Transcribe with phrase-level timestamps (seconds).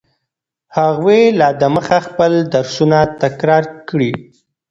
[0.77, 4.11] هغوی لا دمخه خپل درسونه تکرار کړي.